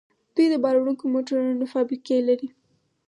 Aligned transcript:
دوی 0.35 0.47
د 0.51 0.55
بار 0.63 0.75
وړونکو 0.77 1.05
موټرو 1.13 1.69
فابریکې 1.73 2.17
لري. 2.27 2.49